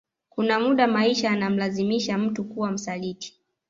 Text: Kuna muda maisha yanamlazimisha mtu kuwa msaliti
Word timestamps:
Kuna 0.29 0.59
muda 0.59 0.87
maisha 0.87 1.27
yanamlazimisha 1.27 2.17
mtu 2.17 2.43
kuwa 2.43 2.71
msaliti 2.71 3.39